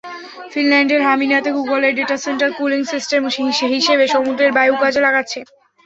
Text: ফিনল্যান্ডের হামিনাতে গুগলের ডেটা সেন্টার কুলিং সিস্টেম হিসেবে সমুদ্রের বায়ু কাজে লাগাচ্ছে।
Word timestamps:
ফিনল্যান্ডের 0.51 1.01
হামিনাতে 1.07 1.49
গুগলের 1.57 1.93
ডেটা 1.97 2.15
সেন্টার 2.25 2.49
কুলিং 2.57 2.81
সিস্টেম 2.91 3.21
হিসেবে 3.73 4.05
সমুদ্রের 4.13 4.51
বায়ু 4.57 4.75
কাজে 4.83 4.99
লাগাচ্ছে। 5.05 5.39